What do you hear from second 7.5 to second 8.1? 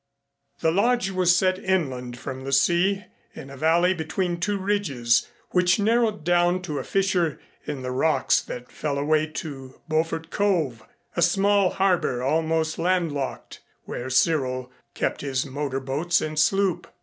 in the